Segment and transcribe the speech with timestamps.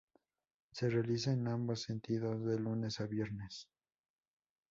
[0.71, 3.67] Se realiza en ambos sentidos de lunes a viernes.